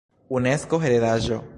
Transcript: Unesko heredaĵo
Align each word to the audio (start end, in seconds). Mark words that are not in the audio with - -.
Unesko 0.37 0.81
heredaĵo 0.87 1.43